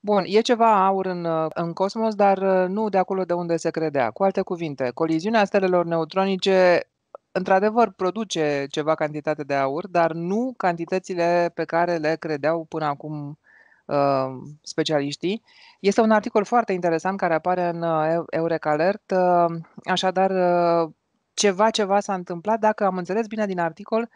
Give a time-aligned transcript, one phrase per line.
[0.00, 4.10] Bun, e ceva aur în, în cosmos, dar nu de acolo de unde se credea.
[4.10, 6.88] Cu alte cuvinte, coliziunea stelelor neutronice
[7.32, 13.38] într-adevăr produce ceva cantitate de aur, dar nu cantitățile pe care le credeau până acum
[13.84, 14.28] uh,
[14.62, 15.42] specialiștii.
[15.80, 19.10] Este un articol foarte interesant care apare în uh, Eureka Alert.
[19.10, 20.92] Uh, așadar, uh,
[21.34, 22.58] ceva, ceva s-a întâmplat.
[22.58, 24.08] Dacă am înțeles bine din articol,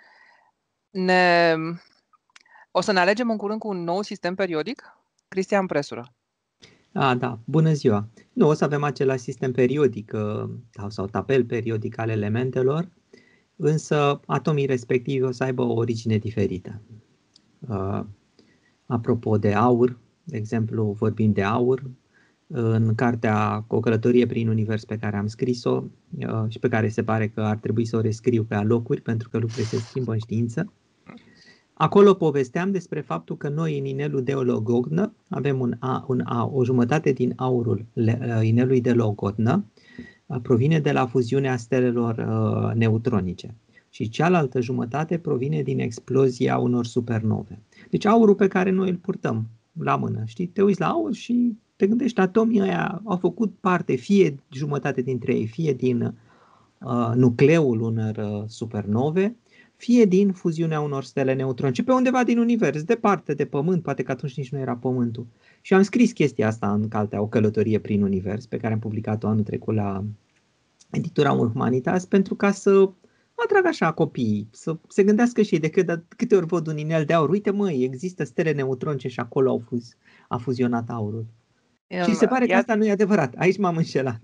[0.90, 1.54] ne...
[2.70, 4.96] o să ne alegem în curând cu un nou sistem periodic?
[5.32, 6.14] Cristian Presură.
[6.92, 8.08] A, da, bună ziua.
[8.32, 10.50] Nu, o să avem același sistem periodic uh,
[10.88, 12.88] sau tabel periodic al elementelor,
[13.56, 16.80] însă atomii respectivi o să aibă o origine diferită.
[17.58, 18.00] Uh,
[18.86, 21.90] apropo de aur, de exemplu, vorbim de aur,
[22.46, 25.84] în cartea O călătorie prin univers pe care am scris-o
[26.18, 29.28] uh, și pe care se pare că ar trebui să o rescriu pe alocuri pentru
[29.28, 30.72] că lucrurile se schimbă în știință.
[31.82, 36.50] Acolo povesteam despre faptul că noi în inelul de Logodnă avem un a, un a,
[36.52, 38.06] o jumătate din aurul uh,
[38.42, 39.64] inelului de Logodnă
[40.26, 43.54] uh, provine de la fuziunea stelelor uh, neutronice
[43.90, 47.62] și cealaltă jumătate provine din explozia unor supernove.
[47.90, 50.46] Deci aurul pe care noi îl purtăm la mână, știi?
[50.46, 55.34] Te uiți la aur și te gândești, atomii ăia au făcut parte, fie jumătate dintre
[55.34, 56.14] ei, fie din
[56.80, 59.36] uh, nucleul unor uh, supernove,
[59.82, 64.10] fie din fuziunea unor stele neutronice, pe undeva din univers, departe de Pământ, poate că
[64.10, 65.26] atunci nici nu era Pământul.
[65.60, 69.26] Și am scris chestia asta în caltea O călătorie prin univers, pe care am publicat-o
[69.26, 70.04] anul trecut la
[70.90, 72.90] editura Humanitas, pentru ca să
[73.34, 77.04] atrag așa copiii, să se gândească și ei de câte, câte ori văd un inel
[77.04, 79.96] de aur, uite măi, există stele neutronice și acolo au fuz,
[80.28, 81.26] a fuzionat aurul.
[81.86, 83.34] Um, și se pare că asta nu e adevărat.
[83.36, 84.20] Aici m-am înșelat.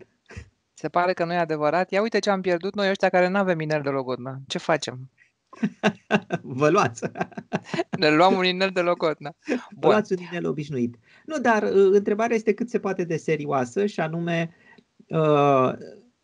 [0.75, 1.91] Se pare că nu e adevărat.
[1.91, 4.41] Ia uite ce am pierdut noi ăștia care nu avem inel de logodnă.
[4.47, 5.11] Ce facem?
[6.43, 7.03] Vă luați.
[7.99, 9.35] Ne luăm un inel de locotna.
[9.71, 10.99] Vă luați un inel obișnuit.
[11.25, 14.55] Nu, dar uh, întrebarea este cât se poate de serioasă și anume
[15.09, 15.73] uh,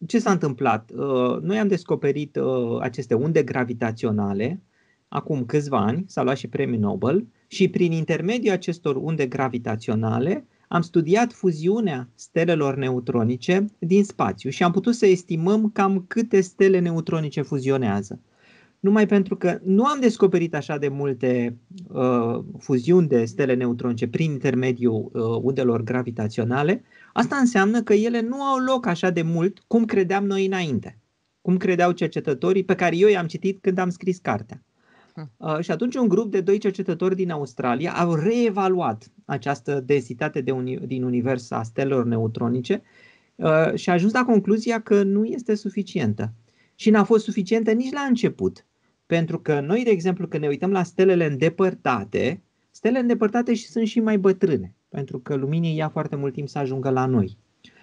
[0.07, 0.91] ce s-a întâmplat?
[0.91, 4.63] Uh, noi am descoperit uh, aceste unde gravitaționale
[5.09, 10.81] acum câțiva ani, s-a luat și premiul Nobel și prin intermediul acestor unde gravitaționale am
[10.81, 17.43] studiat fuziunea stelelor neutronice din spațiu și am putut să estimăm cam câte stele neutronice
[17.43, 18.21] fuzionează
[18.85, 21.59] numai pentru că nu am descoperit așa de multe
[21.89, 28.43] uh, fuziuni de stele neutronice prin intermediul uh, undelor gravitaționale, asta înseamnă că ele nu
[28.43, 30.99] au loc așa de mult cum credeam noi înainte,
[31.41, 34.63] cum credeau cercetătorii pe care eu i-am citit când am scris cartea.
[35.15, 35.31] Hm.
[35.37, 40.51] Uh, și atunci un grup de doi cercetători din Australia au reevaluat această densitate de
[40.51, 42.83] uni- din univers a stelelor neutronice
[43.35, 46.33] uh, și a ajuns la concluzia că nu este suficientă.
[46.75, 48.67] Și n-a fost suficientă nici la început.
[49.07, 53.87] Pentru că noi, de exemplu, când ne uităm la stelele îndepărtate, stelele îndepărtate și sunt
[53.87, 57.39] și mai bătrâne, pentru că luminii ia foarte mult timp să ajungă la noi.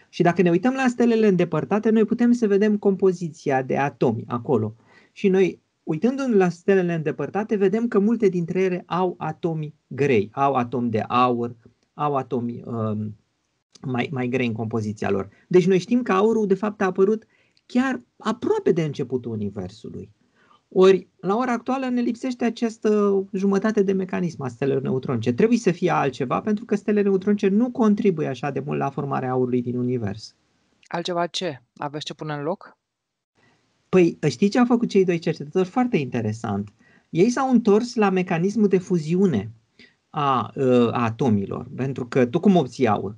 [0.09, 4.75] Și dacă ne uităm la stelele îndepărtate, noi putem să vedem compoziția de atomi acolo.
[5.11, 10.53] Și noi, uitându-ne la stelele îndepărtate, vedem că multe dintre ele au atomi grei, au
[10.53, 11.55] atomi de aur,
[11.93, 13.15] au atomi um,
[13.81, 15.29] mai, mai grei în compoziția lor.
[15.47, 17.23] Deci noi știm că aurul, de fapt, a apărut
[17.65, 20.11] chiar aproape de începutul Universului.
[20.73, 25.33] Ori, la ora actuală ne lipsește această jumătate de mecanism a stelelor neutronice.
[25.33, 29.31] Trebuie să fie altceva pentru că stelele neutronice nu contribuie așa de mult la formarea
[29.31, 30.35] aurului din univers.
[30.87, 31.61] Altceva ce?
[31.75, 32.77] Aveți ce pune în loc?
[33.89, 35.67] Păi, știți ce au făcut cei doi cercetători?
[35.67, 36.69] Foarte interesant.
[37.09, 39.51] Ei s-au întors la mecanismul de fuziune
[40.09, 41.67] a, ă, a atomilor.
[41.75, 43.15] Pentru că tu cum obții aur?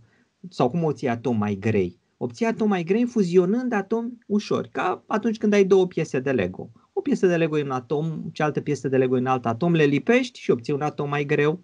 [0.50, 2.00] Sau cum obții atom mai grei?
[2.18, 6.72] Obții atom mai grei fuzionând atomi ușori, ca atunci când ai două piese de Lego
[6.74, 10.40] o piesă de Lego în atom, cealaltă piesă de Lego în alt atom, le lipești
[10.40, 11.59] și obții un atom mai greu.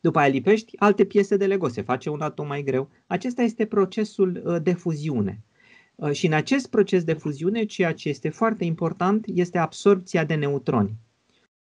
[0.00, 2.90] După aia lipești alte piese de Lego, se face un atom mai greu.
[3.06, 5.42] Acesta este procesul uh, de fuziune.
[5.94, 10.34] Uh, și în acest proces de fuziune, ceea ce este foarte important este absorpția de
[10.34, 10.96] neutroni.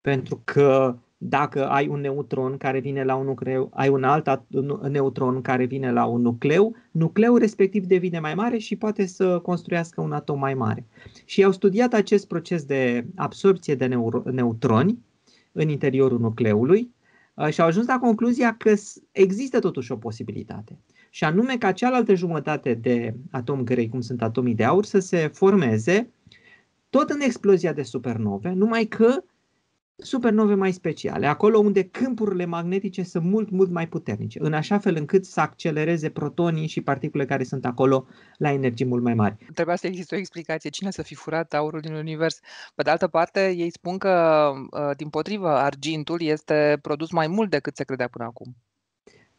[0.00, 4.42] Pentru că dacă ai un neutron care vine la un nucleu, ai un alt
[4.88, 10.00] neutron care vine la un nucleu, nucleul respectiv devine mai mare și poate să construiască
[10.00, 10.86] un atom mai mare.
[11.24, 14.98] Și au studiat acest proces de absorpție de neutroni
[15.52, 16.90] în interiorul nucleului
[17.34, 18.72] uh, și au ajuns la concluzia că
[19.12, 20.78] există totuși o posibilitate.
[21.10, 25.30] Și anume ca cealaltă jumătate de atom grei, cum sunt atomii de aur, să se
[25.32, 26.10] formeze
[26.90, 29.22] tot în explozia de supernove, numai că
[30.02, 34.96] supernove mai speciale, acolo unde câmpurile magnetice sunt mult, mult mai puternice, în așa fel
[34.96, 38.06] încât să accelereze protonii și particule care sunt acolo
[38.36, 39.36] la energii mult mai mari.
[39.54, 40.70] Trebuia să există o explicație.
[40.70, 42.40] Cine să fi furat aurul din univers?
[42.74, 47.50] Pe de altă parte, ei spun că, ă, din potrivă, argintul este produs mai mult
[47.50, 48.56] decât se credea până acum.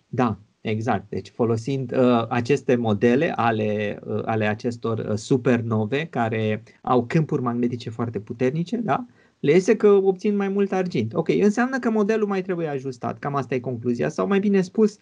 [0.08, 1.10] Da, Exact.
[1.10, 7.90] Deci folosind uh, aceste modele ale, uh, ale acestor uh, supernove care au câmpuri magnetice
[7.90, 9.06] foarte puternice, da?
[9.40, 11.14] Le iese că obțin mai mult argint.
[11.14, 13.20] Ok, înseamnă că modelul mai trebuie ajustat.
[13.20, 14.10] Cam asta e concluzia.
[14.10, 14.98] Sau mai bine spus,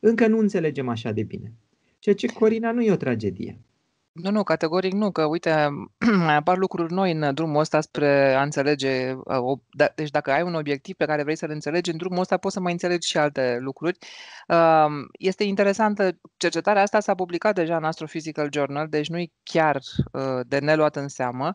[0.00, 1.52] încă nu înțelegem așa de bine.
[1.98, 3.58] Ceea ce, Corina, nu e o tragedie.
[4.12, 5.68] Nu, nu, categoric nu, că uite,
[6.26, 9.12] mai apar lucruri noi în drumul ăsta spre a înțelege.
[9.12, 12.36] Uh, da, deci dacă ai un obiectiv pe care vrei să-l înțelegi, în drumul ăsta
[12.36, 13.98] poți să mai înțelegi și alte lucruri.
[14.48, 19.76] Um, este interesantă, cercetarea asta s-a publicat deja în Astrophysical Journal, deci nu e chiar
[20.12, 21.54] uh, de neluat în seamă.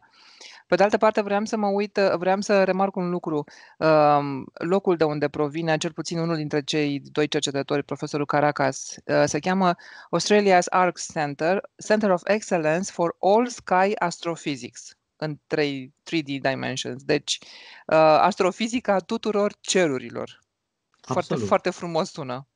[0.67, 3.43] Pe de altă parte, vreau să mă uit, vreau să remarc un lucru.
[3.77, 9.23] Um, locul de unde provine, cel puțin unul dintre cei doi cercetători, profesorul Caracas, uh,
[9.25, 9.75] se cheamă
[10.17, 12.46] Australia's ARC Center, Center of Excellence
[12.89, 17.03] for All Sky Astrophysics în 3, 3D dimensions.
[17.03, 20.39] Deci, uh, astrofizica tuturor cerurilor.
[21.01, 22.47] Foarte, foarte frumos sună.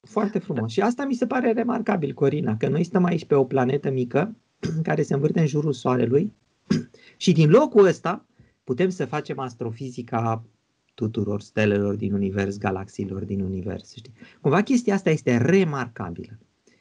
[0.00, 0.72] Foarte frumos.
[0.72, 4.36] Și asta mi se pare remarcabil, Corina, că noi stăm aici pe o planetă mică
[4.82, 6.32] care se învârte în jurul Soarelui
[7.16, 8.24] și din locul ăsta
[8.64, 10.44] putem să facem astrofizica
[10.94, 13.94] tuturor stelelor din univers, galaxiilor din univers.
[13.96, 14.12] Știi?
[14.40, 16.38] Cumva chestia asta este remarcabilă.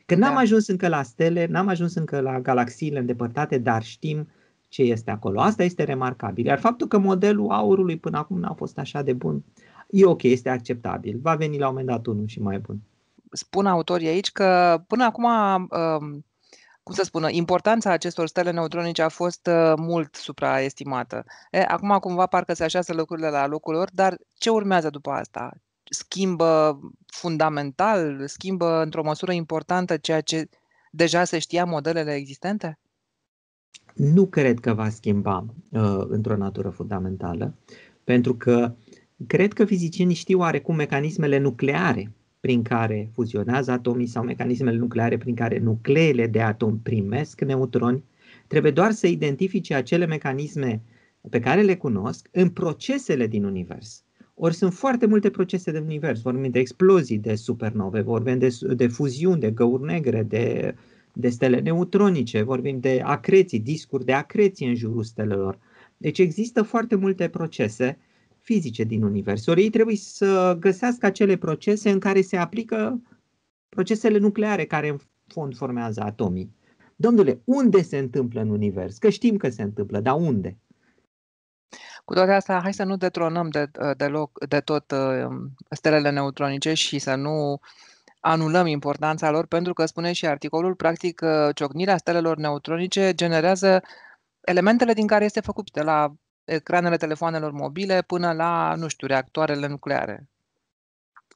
[0.10, 0.40] Că n-am da.
[0.40, 4.28] ajuns încă la stele, n-am ajuns încă la galaxiile îndepărtate, dar știm
[4.68, 5.42] ce este acolo.
[5.42, 6.46] Asta este remarcabil.
[6.46, 9.44] Iar faptul că modelul aurului până acum n-a fost așa de bun,
[9.90, 11.20] e ok, este acceptabil.
[11.22, 12.80] Va veni la un moment dat unul și mai bun.
[13.32, 16.26] Spun autorii aici că până acum um,
[16.84, 21.24] cum să spună, importanța acestor stele neutronice a fost uh, mult supraestimată.
[21.52, 25.52] E, acum cumva parcă se așează lucrurile la locul lor, dar ce urmează după asta?
[25.89, 30.50] Schimbă fundamental, schimbă într-o măsură importantă ceea ce
[30.91, 32.80] deja se știa modelele existente?
[33.95, 37.57] Nu cred că va schimba uh, într-o natură fundamentală,
[38.03, 38.75] pentru că
[39.27, 45.36] cred că fizicienii știu oarecum mecanismele nucleare prin care fuzionează atomii sau mecanismele nucleare prin
[45.36, 48.03] care nucleele de atom primesc neutroni,
[48.47, 50.81] trebuie doar să identifice acele mecanisme
[51.30, 54.03] pe care le cunosc în procesele din univers.
[54.41, 56.21] Ori sunt foarte multe procese de univers.
[56.21, 60.75] Vorbim de explozii de supernove, vorbim de, de fuziuni, de găuri negre, de,
[61.13, 65.59] de stele neutronice, vorbim de acreții, discuri de acreții în jurul stelelor.
[65.97, 67.97] Deci există foarte multe procese
[68.39, 69.45] fizice din univers.
[69.45, 73.01] Ori ei trebuie să găsească acele procese în care se aplică
[73.69, 74.97] procesele nucleare care în
[75.27, 76.56] fond formează atomii.
[76.95, 78.97] Domnule, unde se întâmplă în univers?
[78.97, 80.57] Că știm că se întâmplă, dar unde?
[82.10, 85.28] Cu toate astea, hai să nu detronăm de, de, loc, de tot uh,
[85.70, 87.60] stelele neutronice și să nu
[88.20, 93.82] anulăm importanța lor, pentru că spune și articolul, practic, uh, ciocnirea stelelor neutronice generează
[94.42, 96.14] elementele din care este făcut, de la
[96.44, 100.30] ecranele telefoanelor mobile până la, nu știu, reactoarele nucleare.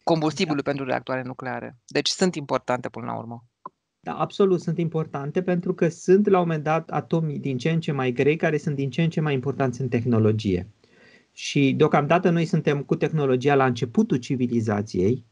[0.04, 0.70] Combustibilul da.
[0.70, 1.76] pentru reactoare nucleare.
[1.86, 3.44] Deci sunt importante până la urmă.
[4.04, 7.80] Da, absolut sunt importante pentru că sunt la un moment dat atomii din ce în
[7.80, 10.68] ce mai grei care sunt din ce în ce mai importanți în tehnologie.
[11.32, 15.26] Și deocamdată noi suntem cu tehnologia la începutul civilizației.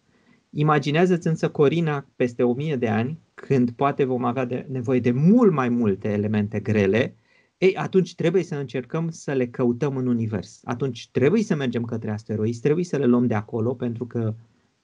[0.50, 5.12] Imaginează-ți însă Corina peste o mie de ani, când poate vom avea de nevoie de
[5.12, 7.16] mult mai multe elemente grele
[7.62, 10.62] ei, atunci trebuie să încercăm să le căutăm în univers.
[10.64, 14.34] Atunci trebuie să mergem către asteroizi, trebuie să le luăm de acolo pentru că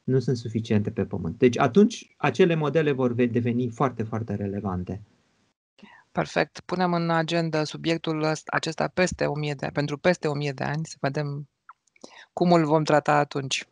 [0.08, 1.38] nu sunt suficiente pe Pământ.
[1.38, 5.02] Deci atunci acele modele vor deveni foarte, foarte relevante.
[6.12, 6.60] Perfect.
[6.60, 11.48] Punem în agenda subiectul acesta peste 1000 de, pentru peste 1000 de ani, să vedem
[12.34, 13.68] cum îl vom trata atunci.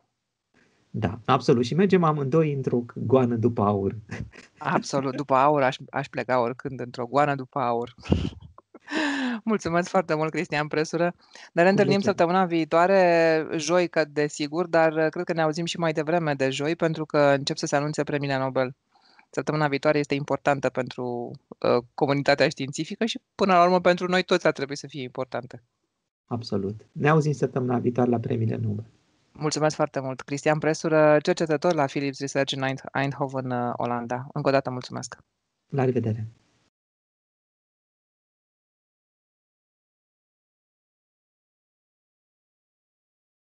[0.90, 1.66] Da, absolut.
[1.66, 3.96] Și mergem amândoi într-o goană după aur.
[4.58, 5.16] Absolut.
[5.16, 7.96] După aur aș, aș pleca oricând într-o goană după aur.
[9.44, 11.16] Mulțumesc foarte mult, Cristian Presură.
[11.54, 15.94] Ne reîntâlnim săptămâna viitoare, joi, că desigur, dar uh, cred că ne auzim și mai
[15.94, 18.76] devreme de joi, pentru că încep să se anunțe premiile Nobel.
[19.30, 24.48] Săptămâna viitoare este importantă pentru uh, comunitatea științifică și, până la urmă, pentru noi toți
[24.48, 25.64] ar trebui să fie importantă.
[26.26, 26.86] Absolut.
[26.92, 28.86] Ne auzim săptămâna viitoare la premiile Nobel.
[29.32, 30.22] Mulțumesc foarte mult.
[30.22, 34.28] Cristian Presură, cercetător la Philips Research în Eindhoven, uh, Olanda.
[34.34, 35.18] Încă o dată mulțumesc.
[35.70, 36.28] La revedere.